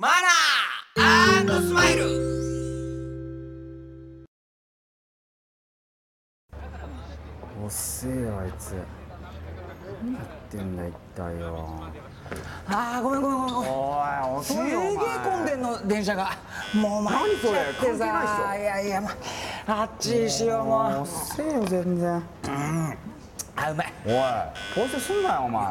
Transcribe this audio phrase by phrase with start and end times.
[0.00, 2.04] マナースマイル。
[7.66, 8.76] 遅えよあいつ。
[10.00, 11.82] 何やってんだ一体よ。
[12.68, 13.72] あーごめんごめんごめんごめん。
[14.36, 14.64] おいすげえ
[15.24, 16.30] 混んでんの電車が。
[16.76, 19.10] もう参っちゃってさいやいやもう
[19.66, 21.02] あっちにしようもう。
[21.02, 22.22] 遅えよ全然
[23.60, 23.92] あうまい。
[24.06, 24.12] おい。
[24.12, 25.64] 反省すんなよお前。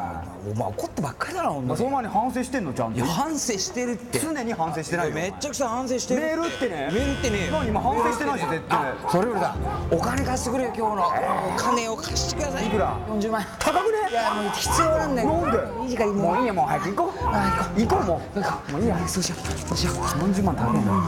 [0.52, 1.78] お前怒ってばっかりだなほんとに。
[1.78, 2.98] その前に反省してんのちゃんと。
[2.98, 4.18] いや反省してるって。
[4.20, 5.14] 常に反省してないよ。
[5.14, 6.20] めっちゃくちゃ反省してる。
[6.20, 6.90] メールってね。
[6.92, 7.48] メールってね。
[7.50, 8.92] 何今反省してないし絶対。
[9.10, 9.56] それよりだ。
[9.90, 11.06] お金貸してくれよ今日の。
[11.06, 12.66] お金を貸してください。
[12.66, 13.40] いくら？40万。
[13.40, 13.98] 円高くね？
[14.10, 15.28] いやもう必要なんだよ。
[15.32, 15.82] なんで？
[15.84, 17.18] いい時間ももういいやもう早く行こう。
[17.24, 17.96] あ行こう。
[17.96, 18.72] 行こうもう。
[18.72, 18.82] もう。
[18.82, 19.40] いいやそうしよう。
[19.68, 19.94] そうしよう。
[19.96, 20.98] 40万高いんだよ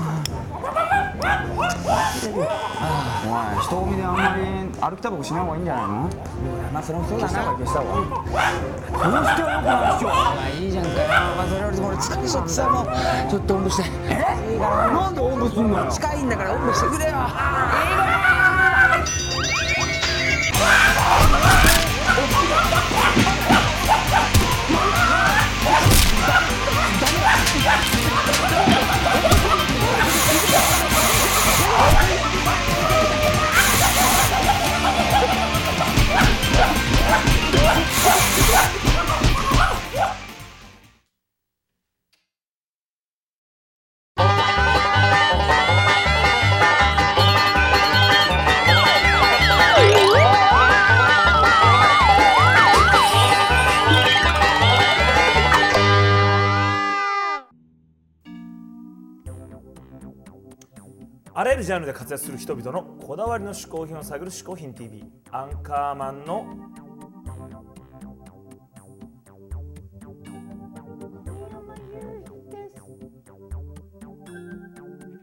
[3.22, 4.42] おい人混みであんまり
[4.80, 6.08] 歩きタバコしない方がいいんじゃないの？
[6.72, 7.32] まあそれもそうだな。
[7.32, 10.96] 消した方がいいどうしてはよくないでしょまあいいじゃんかよ
[11.36, 12.86] まあそれよりも俺疲れちゃってさもう
[13.30, 13.90] ちょっとおんぶして。
[14.08, 14.52] え？
[14.52, 15.92] いいからなんでおんぶすんのよ？
[15.92, 17.10] 近いんだからおんぶしてくれよ
[61.40, 65.02] あらゆるジャンルで活躍する人々のこだわりの嗜好品を探る「嗜好品 TV」
[65.32, 66.44] アンカーマンの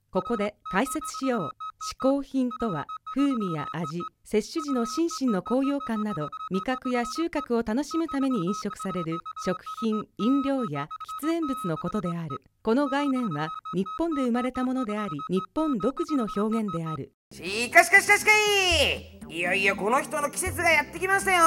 [0.10, 1.52] ここで解説しよう。
[1.52, 1.52] 嗜
[2.02, 2.88] 好品とは？
[3.14, 10.88] 風味や味、摂取時の心身の高揚感など味覚や収穫を楽しむために飲食される食品、飲料や
[11.24, 12.42] 喫煙物のことである。
[12.64, 17.14] この概念は日本で生まれたものであり、日本独自の表現である。
[17.34, 21.44] しかしかしかしかいいよいよこの人の季節がやってきましたよ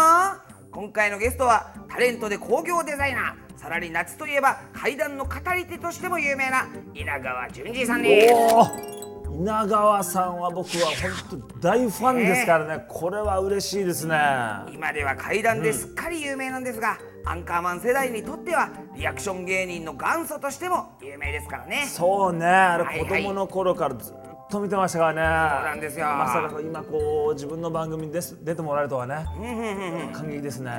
[0.70, 8.99] 今回のゲストはタレントで工業デザイナーさらに夏といえば怪談の語り手としても有名な稲川淳二さんです
[9.40, 10.90] 稲川さんは僕は
[11.30, 14.18] 本当大ファンですからね、これは嬉しいですね。
[14.70, 21.86] 今では怪談ですっかり有名なんですが、アンカーマン世代にとってはリアクション芸人の元祖としても有名ですからね。
[21.86, 22.44] そうね。
[22.44, 23.22] あれはいはい。
[23.22, 24.14] 子供の頃からずっ
[24.50, 25.56] と見てましたからね。
[25.56, 26.04] そうなんですよ。
[26.04, 29.24] まさか今こう自分の番組にです出てもらえるとはね。
[30.12, 30.70] 感激ですね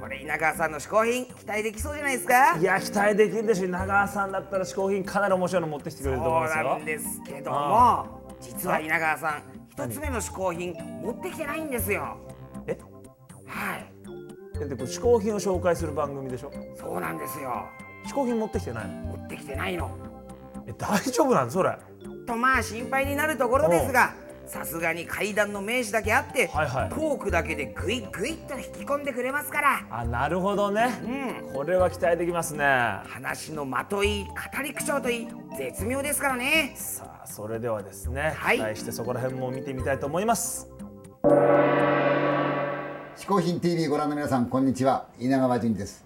[0.00, 2.56] これ稲川さんの嗜好品期待できそうじゃないですか？
[2.56, 3.68] いや期待できるでしょ。
[3.68, 6.62] 長川さんだったら嗜好品かなり面白いの持ってきてくれると思いますよ。
[6.64, 10.72] そうなんですけども実は稲川さん一つ目の嗜好品
[11.02, 12.16] 持ってきてないんですよ。
[12.66, 12.78] え？
[13.46, 13.86] はい。
[14.62, 16.52] えでこれ嗜好品を紹介する番組でしょ？
[16.78, 17.66] そうなんですよ。
[18.06, 18.92] 嗜好品持ってきてないの？
[19.16, 19.90] 持ってきてないの。
[20.66, 21.76] え大丈夫なのそれ。
[22.26, 24.14] とまあ心配になるところですが
[24.50, 26.88] さすがに階段の名手だけあって、はいはい。
[26.90, 29.86] トークだけでグイグイっと引き込んでくれますから。
[29.88, 30.90] あなるほどね、
[31.54, 32.64] これは期待できますね。
[32.64, 34.34] 話の間といい語
[34.64, 36.72] り口調といい絶妙ですからね。
[36.74, 38.56] さあそれではですね、はい。
[38.56, 40.68] 期待してそこら辺も見てみたいと思います。
[43.16, 45.06] 嗜好品 TV ご覧の皆さんこんにちは。
[45.20, 46.04] 稲川淳です。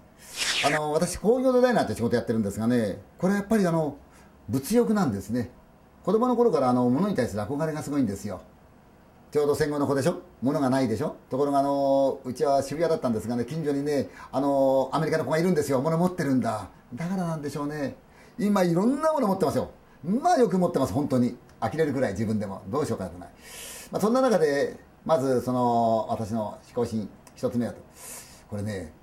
[0.67, 3.97] あの私工業デザイナーって仕事やってるんですがねこれはやっぱりあの
[4.49, 5.49] 物欲なんですね
[6.05, 8.39] 子供の頃からあの物に対する憧れがすごいんですよ。
[9.31, 10.21] ちょうど戦後の子でしょ？
[10.43, 11.15] 物がないでしょ？
[11.31, 15.81] ところがあのうちは渋谷だったんですがね近所にねあのアメリカの子がいるんですよ。
[15.81, 16.69] 物持ってるんだ。
[16.93, 17.95] だからなんでしょうね。
[18.37, 19.71] 今いろんなもの持ってますよ。
[20.03, 21.35] まあよく持ってます本当に。
[21.59, 22.61] 呆れるくらい自分でも。
[22.67, 23.29] どうしようかなくない、
[23.91, 27.79] まあ、そんな中でまずその私の嗜好品一つ目はと。
[28.47, 28.93] これね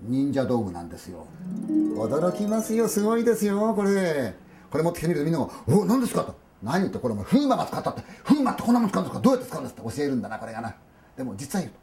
[0.00, 1.26] 忍者道具なんですよ。
[1.68, 2.88] 驚きますよ。
[2.88, 4.34] すごいですよこれ。
[4.76, 6.80] これ持ってきてみるとみんなが「お何ですか?」と「何？
[6.80, 9.20] 言ってこれお前風魔が使ったって風魔ってこんなもん使うんですか？
[9.22, 10.74] どうやって使うんですか?」って教えるんだなこれがな。
[11.16, 11.78] でも実は言うと。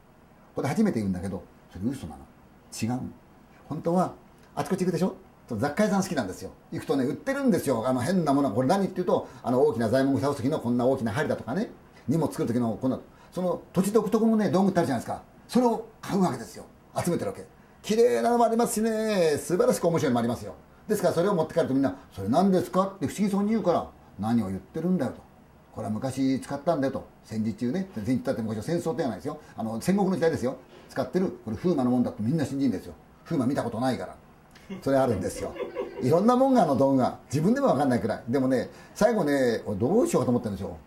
[0.55, 1.41] これ初めて言うんだけど
[1.71, 2.19] それ嘘なの。
[2.79, 3.09] 違うの。
[3.67, 4.13] 本当は
[4.55, 5.15] あちこち行くでしょ？
[5.57, 6.51] 雑貨屋さん好きなんですよ。
[6.71, 7.83] 行くとね売ってるんですよ。
[7.87, 11.71] あの変なものこれ何っていうとあの大きな材木を倒す時のこんな大きな針だとかね。
[12.07, 12.99] 荷物作る時のこんな
[13.31, 15.23] その土地独特のね道具ってあるじゃないですか。
[15.47, 16.65] それを買うわけですよ。
[17.03, 17.45] 集めてるわけ。
[17.81, 19.37] 綺麗なのもありますしね。
[19.37, 20.53] 素晴らしく面白いのもありますよ。
[20.87, 23.87] ですからそれを持って帰るとみんな「それ何ですか?」って不思議そうに言うから
[24.19, 25.21] 「何を言ってるんだよ」と。
[25.73, 27.03] これは昔使ったんだよと。
[27.23, 27.89] 戦時中ね。
[27.95, 29.39] 戦時中って昔は戦争ではないですよ。
[29.57, 30.55] あの戦国の時代ですよ。
[30.89, 32.93] 使ってるこれ風魔のもんだとみんな信じるんですよ。
[33.25, 34.15] 風魔見たことないから。
[34.83, 35.51] それあるんですよ。
[36.01, 37.17] いろんなもんがあの道具が。
[37.31, 38.23] 自分でも分かんないくらい。
[38.29, 40.77] でもね最後ねどうしようかと思ってるんですよ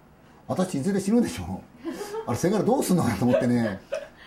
[0.46, 1.60] 私いずれ死ぬでしょ
[2.26, 3.80] あれせがれどうすんのかなと思ってね。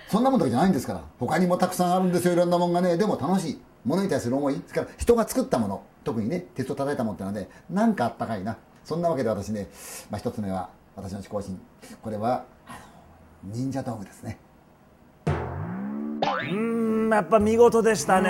[0.10, 1.02] そんなもんだけじゃないんですから。
[1.20, 2.34] 他にもたくさんあるんですよ。
[2.34, 2.98] いろんなもんがね。
[2.98, 3.62] でも楽しい。
[3.86, 8.58] 物に対する思いですから人が作ったもの特にね鉄を叩いたものってのはねなんかあったかいな。
[8.84, 9.68] そんなわけで私ね、
[10.10, 11.60] まあ、一つ目は私の思考心。
[12.02, 12.46] これは
[13.44, 14.40] 忍者道具ですね。
[17.10, 18.30] うんやっぱ見事でしたね。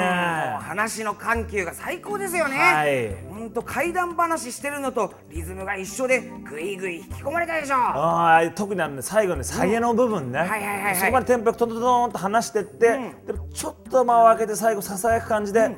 [0.62, 3.16] 話の緩急が最高ですよね、はい。
[3.30, 7.76] ほんと怪談話してるのとリズムが一緒でぐいぐい引き込まれたでしょ。
[7.76, 10.96] あー特にあのね最後ね下げの部分ね、はいはいはいはい。
[10.96, 15.76] そこまでテンポよくトントントンと話してって、でもちょっと間を空けて最後ささやく感じで、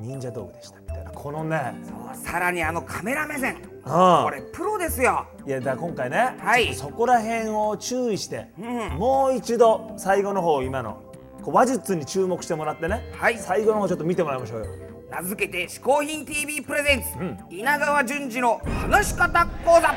[0.00, 1.10] 忍者道具でしたみたいな。
[1.10, 1.74] このね。
[1.84, 3.56] そうさらにあのカメラ目線。
[3.84, 5.26] あこれプロですよ。
[5.46, 6.74] いやだから今回ね、はい。
[6.74, 8.48] そこら辺を注意して、
[8.96, 11.02] もう一度最後の方今の
[11.50, 13.38] 話術に注目してもらってね、はい。
[13.38, 14.66] 最後の方ちょっと見てもらいましょうよ。
[15.10, 19.94] 名付けて「嗜好品 TV プレゼンツ、稲川淳二の話し方講座」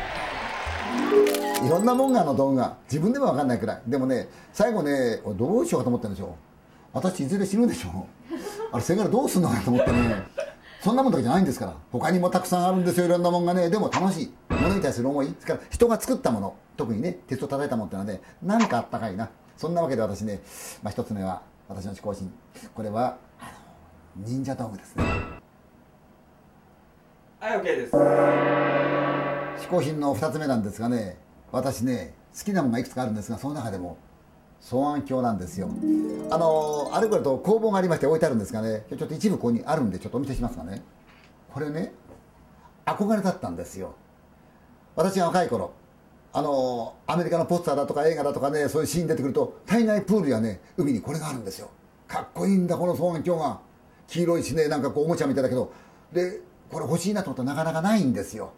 [1.66, 3.82] いろんなもんがあの道具が自分でも分かんないくらい。
[3.88, 6.36] でもね最後ね俺どうしようかと思ってるんですよ
[6.94, 8.08] 私いずれ死ぬでしょ
[8.72, 10.24] あれせがれどうすんのかなと思ってね。
[10.82, 11.74] そんなもんだけじゃないんですから。
[11.92, 13.70] 他にもたくさんあるんですよいろんなもんがね。
[13.72, 14.34] でも楽しい。
[14.50, 15.32] 物に対する思い。
[15.32, 16.54] ですから人が作ったもの。
[16.78, 20.42] 特にね鉄を叩いたものってのはねなんかあったかいなそんなわけで私ね、
[20.84, 22.32] まあ、一つ目は私の嗜好品
[22.74, 23.46] これはあ
[24.18, 25.04] の忍者道具ですね。
[27.40, 27.96] はい OK です。
[27.96, 31.18] 嗜好品の2つ目なんですがね
[31.52, 33.98] 私ね好きなものがいくつかあるんですがその中でも
[34.62, 35.70] 双眼鏡なんですよ。
[36.30, 40.82] あのあれこれと工房がありまして置いてあるんですがねちょっと一部ここにあるんでちょっとお見せしますがね。
[41.54, 41.94] これね
[42.86, 43.96] 憧れだったんですよ。
[44.96, 45.72] 私が若い頃
[46.38, 51.70] あのアメリカのポスターだとか映画だとかねそういうシーン出てくると体内プールやね海にこれがあるんですよ。
[52.10, 53.60] かっこいいんだこの双眼鏡が。
[54.08, 55.72] 黄色いしねなんかこうおもちゃみたいだけど。
[56.12, 58.52] でこれ欲しいなと思ったらなかなかないんですよ。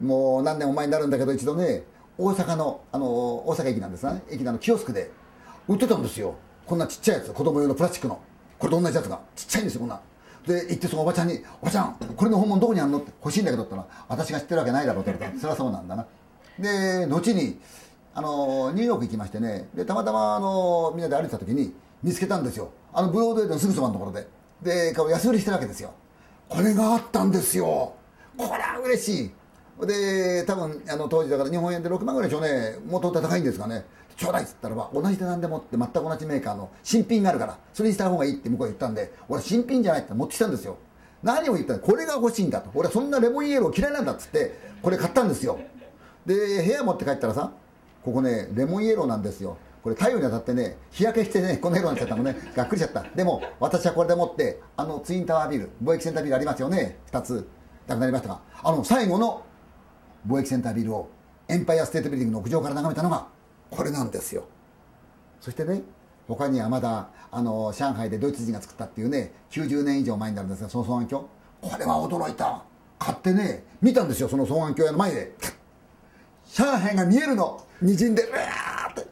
[0.00, 1.82] もう何年も前になるんだけど一度ね
[2.18, 3.06] 大阪のあの
[3.48, 4.22] 大阪駅なんですね。
[4.30, 5.10] 駅のあのキオスクで
[5.66, 6.36] 売ってたんですよ。
[6.66, 7.32] こんなちっちゃいやつ。
[7.32, 8.20] 子供用のプラスチックの。
[8.60, 9.20] これと同じやつが。
[9.34, 10.00] ちっちゃいんですよこんな。
[10.46, 16.04] で行ってそのおばちゃんに「おばちゃんこれの本物どこにあるの?」って欲しいんだけどって言ったら「私が知ってるわけないだろ」って言われたそりゃそうなんだな。
[16.58, 17.60] で後に
[18.14, 22.70] あのニューヨーク行きましてねでたまたまあのみんなで歩いてた時に見つけたんですよ。
[22.92, 24.26] あのブロードウェイのすぐそばのところで。
[24.62, 25.92] で安売りしてるわけですよ。
[26.48, 27.94] これがあったんですよ。
[28.36, 29.30] これは嬉しい。
[29.86, 32.76] で多分あの当時だから日本円で6万ぐらいでしょうね。
[32.86, 33.84] もっと高いんですかね。
[34.16, 40.76] ちょうだいっつったらば同じ値段でもって全く同じメーカーの新品があるからそれにした方がいいって向こうが言ったんで俺新品じゃないって持ってきたんですよ。
[41.22, 42.70] 何を言ったらこれが欲しいんだと。
[42.74, 45.58] 俺はそんなレモンイエロー嫌いなんだっつってこれ買ったんですよ。
[46.26, 47.52] で部屋持って帰ったらさ
[48.02, 49.56] ここねレモンイエローなんですよ。
[49.82, 52.36] これ太陽に当たってね日焼けしてねこの色になっちゃったのね。
[52.54, 53.04] がっくりしちゃった。
[53.16, 56.98] でも私はこれでもってあのツインタワービル貿易センタービルありますよね。
[57.10, 57.48] 2つ
[57.86, 58.40] なくなりましたが。
[58.62, 59.42] あの最後の
[60.26, 61.08] 貿易センタービルを
[61.48, 63.26] エンパイアステートビルディングの屋上から眺めたのが
[63.70, 64.44] これなんですよ。
[65.40, 65.82] そしてね
[66.28, 71.26] 他にはまだあの上海でドイツ人が作ったっていうね90年以上前になるんですがその双眼鏡
[71.60, 72.62] これは驚いた。
[72.98, 75.34] 買ってね見たんですよその双眼鏡屋の前で。
[76.54, 77.64] 上海が見えるの。
[77.80, 78.38] にじんでうわ
[78.90, 79.06] って。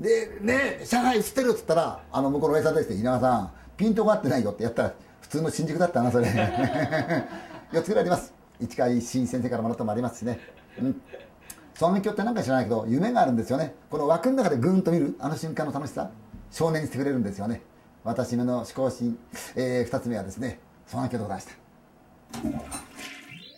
[0.00, 6.26] でね上海映ってるっつったらあの向こうのおやさんですって稲川さんピントが合ってないよってやったら普通の新宿だったなそれ。
[7.72, 8.32] 4つぐらいあります。
[8.60, 10.40] 市川新先生からもらったのもありますしね。
[10.80, 11.00] うん。
[11.74, 13.74] 双眼鏡ってなんか知らないけど夢があるんですよね。
[13.90, 16.10] この枠の中でグーンと見るあの瞬間の楽しさ。
[16.50, 17.60] 少年にしてくれるんですよね。
[18.04, 19.18] 私の嗜好品、
[19.56, 22.86] えー、2つ目はですね双眼鏡でございました。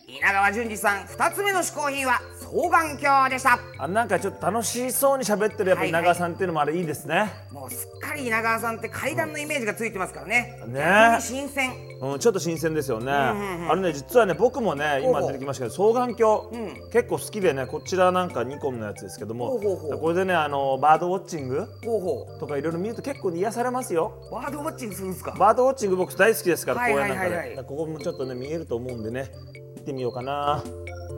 [0.08, 3.58] 稲川淳二さん2つ目の嗜好品は双眼鏡でした。
[3.78, 10.60] あなんかちょっと楽しそうに喋ってるやっぱり長さんっていうのもあれいいですね、もうすっかり稲川さんって階段のイメージがついてますからね。
[10.66, 10.80] ね。
[10.80, 11.72] 逆に新鮮。
[12.00, 13.34] うん、ちょっと新鮮ですよね、あ
[13.74, 16.48] のね実はね僕もね今出てきましたけど双眼鏡、
[16.92, 19.76] 結構好きでねこちらなんかニコンのやつですけどもほうほう。
[19.76, 24.22] ほうこれでねあのバードウォッチングほうほとかいろいろ見ると結構癒されますよ。
[24.28, 25.32] うバードウォッチングするんですか？
[25.32, 29.32] バードウォッチング僕大好きですから、はい公園なんかで、はいはいはいだからここもちょっとね見えると思うんでね
[29.78, 30.62] 見てみようかな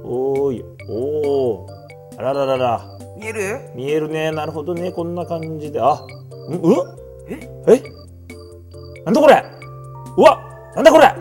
[0.05, 0.65] おーい。
[0.89, 1.71] おー。
[2.19, 2.87] あらららら。
[3.19, 3.61] 見える？
[3.75, 4.31] 見えるね。
[4.33, 4.93] なるほどね。
[4.93, 5.81] こんな感じで。
[5.81, 6.75] あんう？
[7.29, 7.39] え？
[7.69, 7.83] え？
[9.05, 9.45] なんだこれ？
[10.17, 10.41] うわ！
[10.75, 11.13] なんだこれ？